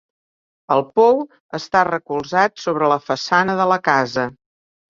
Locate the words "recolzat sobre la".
1.89-3.01